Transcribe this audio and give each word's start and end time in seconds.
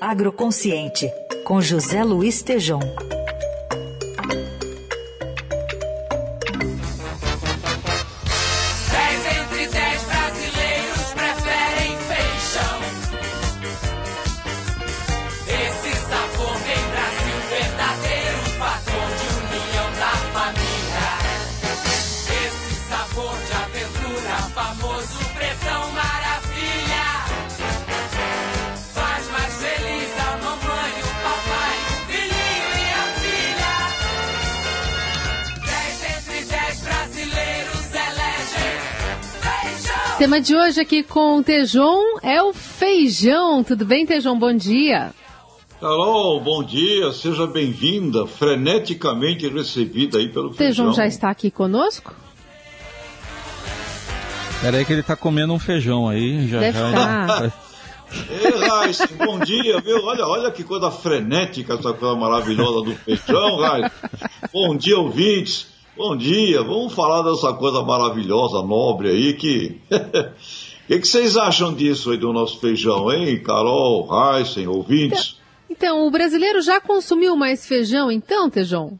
Agroconsciente, 0.00 1.12
com 1.44 1.60
José 1.60 2.04
Luiz 2.04 2.40
Tejom. 2.40 3.17
Tema 40.18 40.40
de 40.40 40.56
hoje 40.56 40.80
aqui 40.80 41.04
com 41.04 41.36
o 41.36 41.44
Tejon 41.44 42.18
é 42.24 42.42
o 42.42 42.52
feijão. 42.52 43.62
Tudo 43.62 43.84
bem, 43.84 44.04
Tejon? 44.04 44.36
Bom 44.36 44.52
dia. 44.52 45.12
Carol, 45.80 46.40
bom 46.40 46.64
dia, 46.64 47.12
seja 47.12 47.46
bem-vinda, 47.46 48.26
freneticamente 48.26 49.48
recebida 49.48 50.18
aí 50.18 50.28
pelo 50.28 50.52
feijão. 50.52 50.86
Tejon 50.86 50.92
já 50.92 51.06
está 51.06 51.30
aqui 51.30 51.52
conosco? 51.52 52.16
Peraí 54.60 54.84
que 54.84 54.92
ele 54.92 55.02
está 55.02 55.14
comendo 55.14 55.52
um 55.52 55.58
feijão 55.58 56.08
aí, 56.08 56.48
já 56.48 56.58
Deve 56.58 56.78
já. 56.80 56.88
Estar. 56.88 57.52
Ei, 58.28 58.68
Raiz, 58.68 58.98
bom 59.24 59.38
dia, 59.38 59.80
viu? 59.80 60.02
Olha, 60.02 60.26
olha 60.26 60.50
que 60.50 60.64
coisa 60.64 60.90
frenética 60.90 61.74
essa 61.74 61.92
coisa 61.92 62.16
maravilhosa 62.16 62.84
do 62.84 62.96
feijão, 62.96 63.58
Raiz. 63.58 63.92
Bom 64.52 64.76
dia, 64.76 64.98
ouvintes. 64.98 65.77
Bom 65.98 66.16
dia, 66.16 66.62
vamos 66.62 66.92
falar 66.92 67.28
dessa 67.28 67.52
coisa 67.54 67.82
maravilhosa, 67.82 68.62
nobre 68.62 69.08
aí, 69.08 69.34
que... 69.34 69.80
O 69.90 70.86
que, 70.86 71.00
que, 71.00 71.08
vocês 71.08 71.36
acham 71.36 71.74
disso 71.74 72.12
aí 72.12 72.16
do 72.16 72.32
nosso 72.32 72.60
feijão, 72.60 73.12
hein, 73.12 73.42
Carol, 73.42 74.08
Heisen, 74.08 74.68
ouvintes? 74.68 75.36
Então, 75.68 75.96
então, 75.96 76.06
o 76.06 76.10
brasileiro 76.12 76.62
já 76.62 76.80
consumiu 76.80 77.34
mais 77.34 77.66
feijão, 77.66 78.12
então, 78.12 78.48
Tejon? 78.48 78.96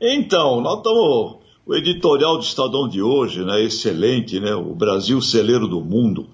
Então, 0.00 0.60
nós 0.60 0.76
estamos... 0.76 1.38
O 1.66 1.74
editorial 1.74 2.36
do 2.36 2.44
Estadão 2.44 2.88
de 2.88 3.02
hoje, 3.02 3.44
né, 3.44 3.60
excelente, 3.60 4.38
né, 4.38 4.54
o 4.54 4.76
Brasil 4.76 5.20
celeiro 5.20 5.66
do 5.66 5.80
mundo. 5.80 6.28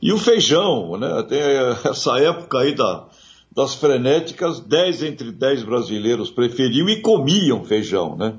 E 0.00 0.10
o 0.10 0.16
feijão, 0.16 0.96
né, 0.96 1.22
tem 1.28 1.38
essa 1.84 2.18
época 2.18 2.60
aí 2.60 2.74
da, 2.74 3.08
das 3.54 3.74
frenéticas, 3.74 4.58
10 4.60 5.02
entre 5.02 5.30
10 5.30 5.64
brasileiros 5.64 6.30
preferiam 6.30 6.88
e 6.88 7.02
comiam 7.02 7.62
feijão, 7.62 8.16
né? 8.16 8.34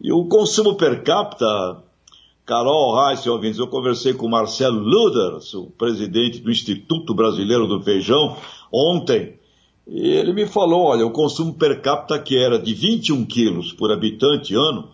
E 0.00 0.12
o 0.12 0.24
consumo 0.26 0.74
per 0.74 1.02
capita, 1.02 1.82
Carol 2.44 3.06
Reis, 3.06 3.26
ouvintes, 3.26 3.58
eu 3.58 3.66
conversei 3.68 4.12
com 4.12 4.26
o 4.26 4.30
Marcelo 4.30 4.78
Luders, 4.78 5.54
o 5.54 5.66
presidente 5.66 6.40
do 6.40 6.50
Instituto 6.50 7.14
Brasileiro 7.14 7.66
do 7.66 7.80
Feijão, 7.82 8.36
ontem, 8.72 9.38
e 9.86 10.08
ele 10.08 10.32
me 10.32 10.46
falou, 10.46 10.84
olha, 10.84 11.06
o 11.06 11.10
consumo 11.10 11.54
per 11.54 11.80
capita 11.82 12.18
que 12.18 12.36
era 12.36 12.58
de 12.58 12.74
21 12.74 13.24
quilos 13.26 13.72
por 13.72 13.92
habitante 13.92 14.54
ano, 14.54 14.88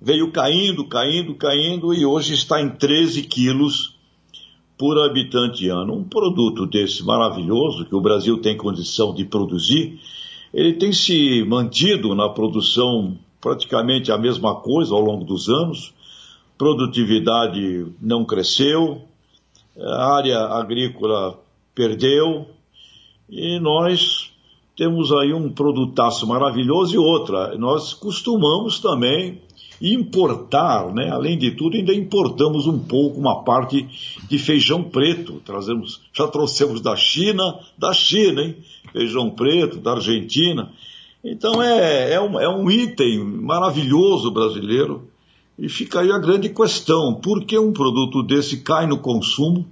veio 0.00 0.30
caindo, 0.30 0.86
caindo, 0.86 1.34
caindo, 1.34 1.92
e 1.92 2.06
hoje 2.06 2.34
está 2.34 2.60
em 2.60 2.70
13 2.70 3.22
quilos 3.22 3.96
por 4.78 4.96
habitante 4.98 5.68
ano. 5.68 5.94
Um 5.94 6.04
produto 6.04 6.66
desse 6.66 7.04
maravilhoso, 7.04 7.84
que 7.84 7.94
o 7.96 8.00
Brasil 8.00 8.40
tem 8.40 8.56
condição 8.56 9.12
de 9.12 9.24
produzir, 9.24 9.98
ele 10.54 10.74
tem 10.74 10.92
se 10.92 11.44
mantido 11.44 12.14
na 12.14 12.28
produção 12.28 13.18
praticamente 13.40 14.10
a 14.10 14.18
mesma 14.18 14.56
coisa 14.56 14.94
ao 14.94 15.00
longo 15.00 15.24
dos 15.24 15.48
anos. 15.48 15.94
Produtividade 16.56 17.86
não 18.00 18.24
cresceu, 18.24 19.02
a 19.80 20.16
área 20.16 20.40
agrícola 20.40 21.38
perdeu 21.74 22.46
e 23.30 23.60
nós 23.60 24.32
temos 24.76 25.12
aí 25.12 25.32
um 25.32 25.50
produtaço 25.50 26.26
maravilhoso 26.26 26.94
e 26.94 26.98
outra, 26.98 27.56
nós 27.56 27.94
costumamos 27.94 28.80
também 28.80 29.40
importar, 29.80 30.92
né? 30.92 31.10
Além 31.10 31.38
de 31.38 31.52
tudo, 31.52 31.76
ainda 31.76 31.94
importamos 31.94 32.66
um 32.66 32.78
pouco 32.78 33.18
uma 33.18 33.44
parte 33.44 33.86
de 34.28 34.38
feijão 34.38 34.82
preto. 34.82 35.40
Trazemos, 35.44 36.00
já 36.12 36.26
trouxemos 36.26 36.80
da 36.80 36.96
China, 36.96 37.58
da 37.76 37.92
China, 37.92 38.42
hein? 38.42 38.56
Feijão 38.92 39.30
preto, 39.30 39.78
da 39.78 39.92
Argentina. 39.92 40.72
Então 41.22 41.62
é, 41.62 42.12
é, 42.14 42.20
um, 42.20 42.40
é 42.40 42.48
um 42.48 42.70
item 42.70 43.24
maravilhoso 43.24 44.30
brasileiro. 44.30 45.08
E 45.58 45.68
fica 45.68 46.00
aí 46.00 46.12
a 46.12 46.18
grande 46.18 46.48
questão: 46.50 47.14
por 47.14 47.44
que 47.44 47.58
um 47.58 47.72
produto 47.72 48.22
desse 48.22 48.58
cai 48.58 48.86
no 48.86 48.98
consumo? 48.98 49.66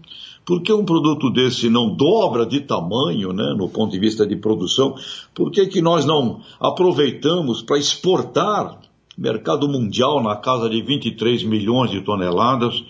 Por 0.44 0.62
que 0.62 0.72
um 0.72 0.84
produto 0.84 1.28
desse 1.28 1.68
não 1.68 1.92
dobra 1.92 2.46
de 2.46 2.60
tamanho, 2.60 3.32
né, 3.32 3.52
no 3.58 3.68
ponto 3.68 3.90
de 3.90 3.98
vista 3.98 4.24
de 4.24 4.36
produção? 4.36 4.94
Por 5.34 5.50
que, 5.50 5.66
que 5.66 5.82
nós 5.82 6.04
não 6.04 6.40
aproveitamos 6.60 7.62
para 7.62 7.76
exportar 7.76 8.78
mercado 9.18 9.68
mundial 9.68 10.22
na 10.22 10.36
casa 10.36 10.70
de 10.70 10.80
23 10.80 11.42
milhões 11.42 11.90
de 11.90 12.00
toneladas? 12.00 12.84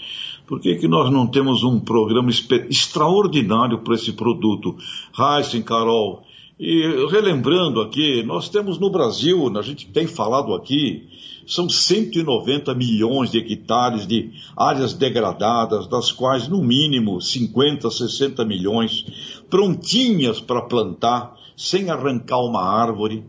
Por 0.46 0.60
que, 0.60 0.76
que 0.76 0.86
nós 0.86 1.10
não 1.10 1.26
temos 1.26 1.64
um 1.64 1.80
programa 1.80 2.28
extraordinário 2.68 3.78
para 3.78 3.94
esse 3.94 4.12
produto? 4.12 4.76
Heisen, 5.18 5.62
Carol, 5.62 6.25
e 6.58 7.06
relembrando 7.10 7.82
aqui, 7.82 8.22
nós 8.22 8.48
temos 8.48 8.78
no 8.78 8.88
Brasil, 8.88 9.46
a 9.58 9.62
gente 9.62 9.86
tem 9.88 10.06
falado 10.06 10.54
aqui, 10.54 11.06
são 11.46 11.68
190 11.68 12.74
milhões 12.74 13.30
de 13.30 13.38
hectares 13.38 14.06
de 14.06 14.32
áreas 14.56 14.94
degradadas, 14.94 15.86
das 15.86 16.10
quais 16.10 16.48
no 16.48 16.62
mínimo 16.62 17.20
50, 17.20 17.90
60 17.90 18.44
milhões 18.44 19.04
prontinhas 19.50 20.40
para 20.40 20.62
plantar, 20.62 21.36
sem 21.56 21.90
arrancar 21.90 22.40
uma 22.40 22.62
árvore. 22.62 23.24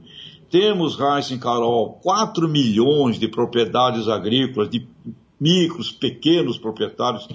Temos, 0.50 0.98
Heisen 0.98 1.38
Carol, 1.38 2.00
4 2.02 2.48
milhões 2.48 3.20
de 3.20 3.28
propriedades 3.28 4.08
agrícolas, 4.08 4.70
de 4.70 4.88
micros, 5.40 5.92
pequenos 5.92 6.58
proprietários 6.58 7.28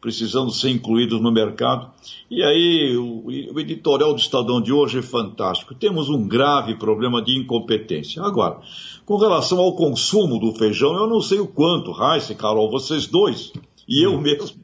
precisando 0.00 0.50
ser 0.50 0.70
incluídos 0.70 1.20
no 1.20 1.32
mercado. 1.32 1.90
E 2.30 2.42
aí, 2.42 2.96
o, 2.96 3.26
o, 3.26 3.60
editorial 3.60 4.14
do 4.14 4.20
Estadão 4.20 4.60
de 4.60 4.72
hoje 4.72 4.98
é 4.98 5.02
fantástico. 5.02 5.74
Temos 5.74 6.08
um 6.08 6.26
grave 6.26 6.76
problema 6.76 7.22
de 7.22 7.36
incompetência. 7.36 8.22
Agora, 8.22 8.60
com 9.04 9.16
relação 9.16 9.58
ao 9.58 9.74
consumo 9.74 10.38
do 10.38 10.52
feijão, 10.52 10.94
eu 10.94 11.06
não 11.06 11.20
sei 11.20 11.40
o 11.40 11.46
quanto, 11.46 11.92
Raíssa 11.92 12.32
e 12.32 12.36
Carol, 12.36 12.70
vocês 12.70 13.06
dois, 13.06 13.52
e 13.88 14.02
eu 14.02 14.14
hum. 14.14 14.20
mesmo, 14.20 14.60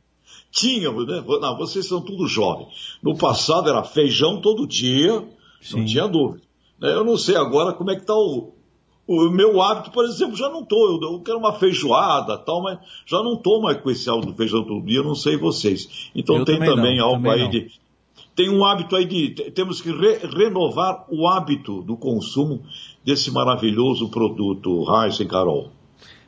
tínhamos, 0.50 1.06
né? 1.06 1.22
Não, 1.27 1.56
vocês 1.56 1.87
são 1.87 2.01
tudo 2.01 2.27
jovens. 2.27 2.99
No 3.03 3.16
passado 3.16 3.69
era 3.69 3.83
feijão 3.83 4.41
todo 4.41 4.66
dia, 4.66 5.25
Sim. 5.61 5.78
não 5.78 5.84
tinha 5.84 6.06
dúvida. 6.06 6.45
Eu 6.81 7.05
não 7.05 7.16
sei 7.16 7.37
agora 7.37 7.72
como 7.72 7.91
é 7.91 7.95
que 7.95 8.03
está 8.03 8.15
o, 8.15 8.53
o 9.06 9.31
meu 9.31 9.60
hábito, 9.60 9.91
por 9.91 10.04
exemplo, 10.04 10.37
já 10.37 10.48
não 10.48 10.62
estou. 10.62 11.03
Eu, 11.03 11.12
eu, 11.12 11.20
quero 11.20 11.38
uma 11.38 11.53
feijoada 11.53 12.38
tal, 12.38 12.62
mas 12.62 12.78
já 13.04 13.22
não 13.22 13.34
estou 13.34 13.60
mais 13.60 13.81
com 13.81 13.91
esse 13.91 14.09
hábito 14.09 14.28
do 14.28 14.34
feijão 14.34 14.65
todo 14.65 14.84
dia, 14.84 15.03
não 15.03 15.15
sei 15.15 15.37
vocês. 15.37 16.10
Então 16.15 16.38
eu 16.38 16.44
tem 16.44 16.56
também, 16.56 16.75
também 16.75 16.98
não, 16.98 17.06
algo 17.06 17.22
também 17.22 17.32
aí 17.32 17.42
não. 17.42 17.50
de. 17.50 17.70
Tem 18.34 18.48
um 18.48 18.65
hábito 18.65 18.97
aí 18.97 19.04
de. 19.04 19.50
Temos 19.50 19.81
que 19.81 19.91
re, 19.91 20.19
renovar 20.26 21.04
o 21.09 21.28
hábito 21.28 21.82
do 21.82 21.97
consumo 21.97 22.62
desse 23.04 23.31
maravilhoso 23.31 24.09
produto, 24.09 24.84
Heisen 24.91 25.28
Carol. 25.28 25.71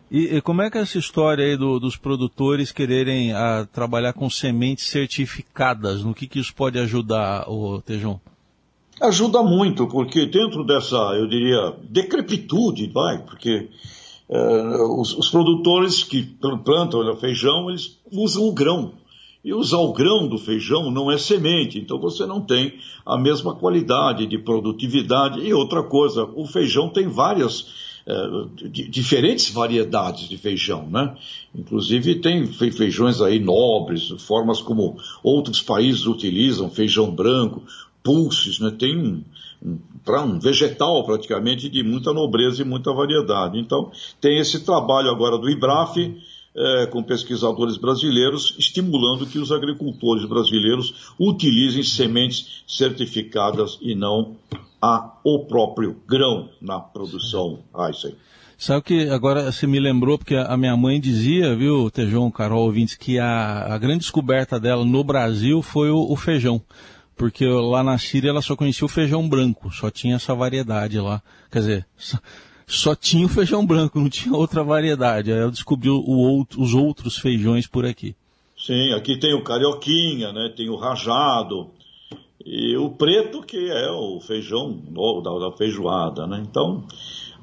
E, 0.08 0.36
e, 0.36 0.40
como 0.40 0.62
é 0.62 0.70
que 0.70 0.78
é 0.78 0.82
essa 0.82 0.98
história 0.98 1.44
aí 1.44 1.56
do, 1.56 1.80
dos 1.80 1.96
produtores 1.96 2.70
quererem 2.70 3.32
a, 3.32 3.60
ah, 3.60 3.66
trabalhar 3.66 4.12
com 4.12 4.30
sementes 4.30 4.86
certificadas? 4.86 6.04
No 6.04 6.14
que, 6.14 6.28
que 6.28 6.38
isso 6.38 6.54
pode 6.54 6.78
ajudar, 6.78 7.48
o 7.48 7.82
Tejon? 7.82 8.20
Ajuda 9.00 9.42
muito, 9.42 9.86
porque 9.86 10.24
dentro 10.24 10.64
dessa, 10.64 10.96
eu 11.16 11.26
diria, 11.26 11.74
decrepitude, 11.82 12.90
vai, 12.92 13.18
porque 13.18 13.68
é, 14.28 14.82
os, 14.82 15.16
os, 15.16 15.28
produtores 15.28 16.02
que 16.02 16.22
plantam 16.64 17.16
feijão, 17.16 17.68
eles 17.68 17.98
usam 18.10 18.44
o 18.44 18.52
grão. 18.52 18.94
E 19.44 19.54
usar 19.54 19.78
o 19.78 19.92
grão 19.92 20.26
do 20.26 20.38
feijão 20.38 20.90
não 20.90 21.08
é 21.08 21.16
semente, 21.16 21.78
então 21.78 22.00
você 22.00 22.26
não 22.26 22.40
tem 22.40 22.74
a 23.04 23.16
mesma 23.16 23.54
qualidade 23.54 24.26
de 24.26 24.38
produtividade. 24.38 25.40
E 25.40 25.54
outra 25.54 25.84
coisa, 25.84 26.24
o 26.34 26.46
feijão 26.46 26.88
tem 26.88 27.06
várias 27.06 27.68
é, 28.08 28.12
diferentes 28.68 29.50
variedades 29.50 30.28
de 30.28 30.36
feijão, 30.36 30.88
né? 30.88 31.16
Inclusive 31.54 32.16
tem 32.16 32.46
feijões 32.46 33.20
aí 33.20 33.38
nobres, 33.38 34.08
formas 34.18 34.60
como 34.60 34.96
outros 35.22 35.62
países 35.62 36.06
utilizam, 36.06 36.68
feijão 36.68 37.08
branco, 37.08 37.62
pulses, 38.06 38.60
né? 38.60 38.70
tem 38.70 38.96
um, 38.96 39.24
um, 39.60 39.78
um 40.08 40.38
vegetal 40.38 41.04
praticamente 41.04 41.68
de 41.68 41.82
muita 41.82 42.12
nobreza 42.12 42.62
e 42.62 42.64
muita 42.64 42.92
variedade. 42.92 43.58
Então, 43.58 43.90
tem 44.20 44.38
esse 44.38 44.64
trabalho 44.64 45.10
agora 45.10 45.36
do 45.36 45.50
IBRAF, 45.50 46.16
é, 46.58 46.86
com 46.86 47.02
pesquisadores 47.02 47.76
brasileiros, 47.76 48.54
estimulando 48.56 49.26
que 49.26 49.40
os 49.40 49.50
agricultores 49.50 50.24
brasileiros 50.24 51.12
utilizem 51.18 51.82
sementes 51.82 52.62
certificadas 52.66 53.76
e 53.82 53.94
não 53.96 54.36
a, 54.80 55.18
o 55.24 55.46
próprio 55.46 55.96
grão 56.06 56.48
na 56.62 56.78
produção. 56.78 57.58
Aysen. 57.74 58.14
Sabe 58.58 58.82
que 58.84 59.08
agora 59.10 59.52
você 59.52 59.66
me 59.66 59.78
lembrou, 59.78 60.16
porque 60.16 60.34
a 60.34 60.56
minha 60.56 60.74
mãe 60.76 60.98
dizia, 60.98 61.54
viu, 61.54 61.90
Tejon, 61.90 62.30
Carol, 62.30 62.64
ouvintes, 62.64 62.94
que 62.94 63.18
a, 63.18 63.74
a 63.74 63.76
grande 63.76 63.98
descoberta 63.98 64.58
dela 64.58 64.82
no 64.82 65.04
Brasil 65.04 65.60
foi 65.60 65.90
o, 65.90 66.10
o, 66.10 66.16
feijão. 66.16 66.62
Porque 67.16 67.46
lá 67.46 67.82
na 67.82 67.98
Síria 67.98 68.30
ela 68.30 68.42
só 68.42 68.54
conhecia 68.54 68.84
o 68.84 68.88
feijão 68.88 69.28
branco, 69.28 69.72
só 69.72 69.90
tinha 69.90 70.16
essa 70.16 70.34
variedade 70.34 70.98
lá. 70.98 71.22
Quer 71.50 71.58
dizer, 71.60 71.86
só, 71.96 72.18
só 72.66 72.94
tinha 72.94 73.24
o 73.24 73.28
feijão 73.28 73.64
branco, 73.64 73.98
não 73.98 74.10
tinha 74.10 74.34
outra 74.34 74.62
variedade. 74.62 75.32
Aí 75.32 75.38
ela 75.38 75.50
descobriu 75.50 75.94
outro, 76.06 76.60
os 76.60 76.74
outros 76.74 77.16
feijões 77.16 77.66
por 77.66 77.86
aqui. 77.86 78.14
Sim, 78.58 78.92
aqui 78.92 79.18
tem 79.18 79.34
o 79.34 79.42
carioquinha, 79.42 80.32
né? 80.32 80.52
Tem 80.54 80.68
o 80.68 80.76
rajado. 80.76 81.70
E 82.44 82.76
o 82.76 82.90
preto, 82.90 83.42
que 83.42 83.70
é 83.70 83.90
o 83.90 84.20
feijão 84.20 84.78
da, 85.22 85.48
da 85.48 85.56
feijoada, 85.56 86.26
né? 86.26 86.44
Então, 86.48 86.84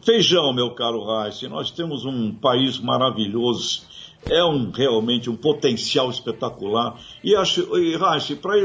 Feijão, 0.04 0.52
meu 0.52 0.72
caro 0.72 1.02
Reis, 1.06 1.42
nós 1.44 1.72
temos 1.72 2.04
um 2.04 2.34
país 2.34 2.78
maravilhoso, 2.78 3.84
é 4.30 4.44
um, 4.44 4.72
realmente 4.72 5.30
um 5.30 5.36
potencial 5.36 6.10
espetacular. 6.10 7.00
E, 7.24 7.36
acho, 7.36 7.78
e 7.78 7.98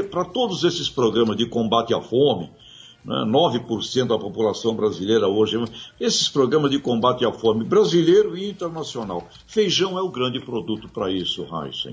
para 0.03 0.25
todos 0.25 0.63
esses 0.63 0.89
programas 0.89 1.37
de 1.37 1.45
combate 1.45 1.93
à 1.93 2.01
fome, 2.01 2.49
né, 3.03 3.23
9% 3.25 4.07
da 4.07 4.17
população 4.17 4.75
brasileira 4.75 5.27
hoje, 5.27 5.57
esses 5.99 6.27
programas 6.27 6.71
de 6.71 6.79
combate 6.79 7.25
à 7.25 7.31
fome 7.31 7.63
brasileiro 7.63 8.37
e 8.37 8.49
internacional, 8.49 9.27
feijão 9.47 9.97
é 9.97 10.01
o 10.01 10.09
grande 10.09 10.39
produto 10.39 10.89
para 10.89 11.11
isso, 11.11 11.43
Reis. 11.45 11.87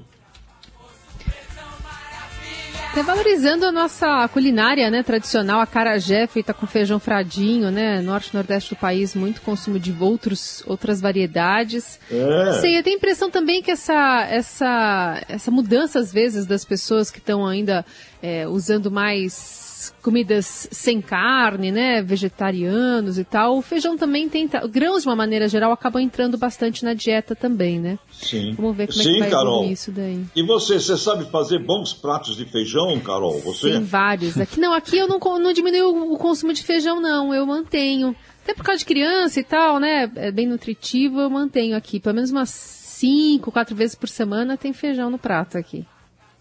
Até 2.96 3.04
valorizando 3.04 3.66
a 3.66 3.70
nossa 3.70 4.26
culinária, 4.28 4.90
né, 4.90 5.02
tradicional, 5.02 5.60
a 5.60 5.66
carajé 5.66 6.26
feita 6.26 6.54
com 6.54 6.66
feijão 6.66 6.98
fradinho, 6.98 7.70
né, 7.70 8.00
norte 8.00 8.31
e 8.31 8.34
nordeste 8.34 8.75
do 8.75 8.78
país, 8.78 9.14
muito 9.14 9.43
consumo 9.43 9.78
de 9.78 9.94
outros, 10.00 10.64
outras 10.66 10.98
variedades. 10.98 12.00
É. 12.10 12.52
Sei, 12.54 12.78
eu 12.78 12.82
tenho 12.82 12.96
a 12.96 12.98
impressão 12.98 13.31
também 13.31 13.60
que 13.60 13.70
essa, 13.70 14.26
essa, 14.31 15.22
essa 15.28 15.50
mudança, 15.50 15.98
às 15.98 16.10
vezes, 16.10 16.46
das 16.46 16.64
pessoas 16.64 17.10
que 17.10 17.19
estão 17.19 17.46
ainda 17.46 17.84
é, 18.22 18.48
usando 18.48 18.90
mais 18.90 19.65
comidas 20.03 20.69
sem 20.71 21.00
carne, 21.00 21.71
né, 21.71 22.03
vegetarianos 22.03 23.19
e 23.19 23.25
tal, 23.25 23.59
o 23.59 23.62
feijão 23.62 23.97
também 23.97 24.29
tenta, 24.29 24.67
grãos 24.67 25.03
de 25.03 25.09
uma 25.09 25.17
maneira 25.17 25.49
geral 25.49 25.73
acabam 25.73 26.03
entrando 26.03 26.37
bastante 26.38 26.85
na 26.85 26.94
dieta 26.94 27.35
também, 27.35 27.79
né? 27.79 27.99
Sim. 28.12 28.55
Vamos 28.55 28.77
ver 28.77 28.88
como 28.88 29.03
Sim, 29.03 29.11
é 29.11 29.12
que 29.15 29.21
vai 29.21 29.31
Carol. 29.31 29.65
isso 29.65 29.91
daí. 29.91 30.25
E 30.35 30.43
você, 30.43 30.81
você 30.81 30.97
sabe 30.97 31.31
fazer 31.31 31.59
bons 31.59 31.93
pratos 31.93 32.37
de 32.37 32.44
feijão, 32.44 32.99
Carol? 33.00 33.41
Você? 33.41 33.73
Tem 33.73 33.83
vários. 33.83 34.38
Aqui 34.38 34.61
não, 34.61 34.73
aqui 34.73 34.99
eu 34.99 35.09
não, 35.09 35.19
não 35.38 35.53
diminuo 35.53 36.15
o 36.15 36.19
consumo 36.19 36.53
de 36.53 36.62
feijão 36.62 37.00
não, 37.00 37.35
eu 37.35 37.47
mantenho. 37.47 38.15
Até 38.43 38.55
por 38.55 38.65
causa 38.65 38.79
de 38.79 38.85
criança 38.85 39.41
e 39.41 39.44
tal, 39.44 39.81
né? 39.81 40.11
É 40.15 40.31
bem 40.31 40.47
nutritivo, 40.47 41.21
eu 41.21 41.29
mantenho 41.29 41.77
aqui. 41.77 41.99
Pelo 41.99 42.15
menos 42.15 42.31
umas 42.31 42.50
cinco, 42.50 43.50
quatro 43.53 43.75
vezes 43.75 43.94
por 43.94 44.09
semana 44.09 44.56
tem 44.56 44.73
feijão 44.73 45.11
no 45.11 45.19
prato 45.19 45.59
aqui. 45.59 45.85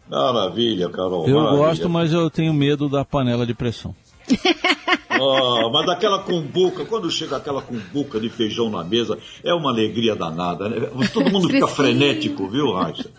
Maravilha, 0.09 0.89
Carol. 0.89 1.27
Eu 1.27 1.35
maravilha. 1.35 1.65
gosto, 1.65 1.89
mas 1.89 2.13
eu 2.13 2.29
tenho 2.29 2.53
medo 2.53 2.87
da 2.87 3.03
panela 3.03 3.45
de 3.45 3.53
pressão. 3.53 3.95
oh, 5.19 5.69
mas 5.69 5.85
daquela 5.85 6.19
cumbuca, 6.19 6.85
quando 6.85 7.09
chega 7.09 7.37
aquela 7.37 7.61
cumbuca 7.61 8.19
de 8.19 8.29
feijão 8.29 8.69
na 8.69 8.83
mesa, 8.83 9.17
é 9.43 9.53
uma 9.53 9.71
alegria 9.71 10.15
danada, 10.15 10.69
né? 10.69 10.89
Todo 11.13 11.31
mundo 11.31 11.49
fica 11.49 11.67
frenético, 11.67 12.47
viu, 12.47 12.73
Raíssa? 12.73 13.09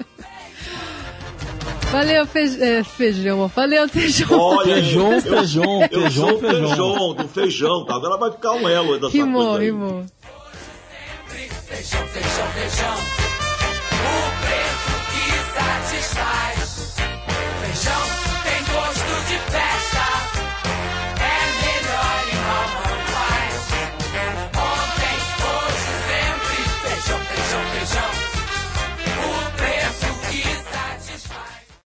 Valeu, 1.90 2.26
fej... 2.26 2.60
é, 2.60 2.84
feijão. 2.84 3.48
Valeu, 3.48 3.88
feijão. 3.88 4.38
Olha, 4.38 4.74
feijão, 4.74 5.20
feijão, 5.20 5.82
eu, 5.82 5.88
feijão, 5.88 6.28
eu 6.28 6.38
feijão. 6.40 6.68
feijão. 6.68 7.14
do 7.14 7.28
feijão, 7.28 7.84
tá? 7.84 7.94
Agora 7.94 8.18
vai 8.18 8.32
ficar 8.32 8.52
um 8.52 8.68
elo 8.68 8.94
aí 8.94 9.00
dessa 9.00 9.12
rimou, 9.12 9.44
coisa 9.44 9.60
aí. 9.60 9.66
Rimou, 9.66 9.88
rimou. 9.88 10.06
Feijão, 11.28 12.06
feijão, 12.08 12.46
feijão. 12.48 13.25
Show. 17.76 18.05